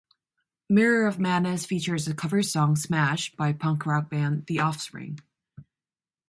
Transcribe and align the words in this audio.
"Mirror 0.67 1.05
of 1.05 1.19
Madness" 1.19 1.63
features 1.67 2.07
a 2.07 2.15
cover 2.15 2.41
song, 2.41 2.75
"Smash" 2.75 3.31
by 3.35 3.53
punk 3.53 3.85
rock 3.85 4.09
band 4.09 4.47
The 4.47 4.57
Offspring. 4.59 5.19